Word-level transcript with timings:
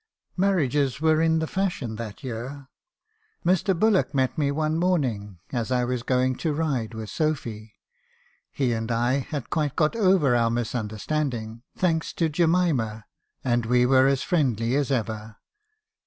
"Marriages 0.35 0.99
were 0.99 1.21
in 1.21 1.37
the 1.37 1.45
fashion 1.45 1.95
that 1.97 2.23
year. 2.23 2.69
Mr. 3.45 3.77
Bullock 3.79 4.15
met 4.15 4.35
me 4.35 4.49
one 4.49 4.75
morning, 4.75 5.37
as 5.51 5.71
I 5.71 5.85
was 5.85 6.01
going 6.01 6.37
to 6.37 6.55
ride 6.55 6.95
with 6.95 7.07
Sophy. 7.11 7.75
He 8.49 8.73
and 8.73 8.91
I 8.91 9.19
had 9.19 9.51
quite 9.51 9.75
got 9.75 9.95
over 9.95 10.35
our 10.35 10.49
misunderstanding, 10.49 11.61
thanks 11.77 12.13
to 12.13 12.29
Jemima, 12.29 13.05
and 13.43 13.67
were 13.67 14.07
as 14.07 14.23
friendly 14.23 14.75
as 14.75 14.89
ever. 14.91 15.35